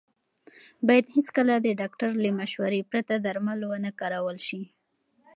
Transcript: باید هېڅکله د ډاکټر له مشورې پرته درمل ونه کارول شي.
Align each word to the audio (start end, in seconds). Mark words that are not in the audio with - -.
باید 0.87 1.05
هېڅکله 1.15 1.53
د 1.61 1.67
ډاکټر 1.79 2.09
له 2.23 2.29
مشورې 2.39 2.81
پرته 2.91 3.13
درمل 3.25 3.59
ونه 3.65 3.91
کارول 3.99 4.37
شي. 4.47 4.61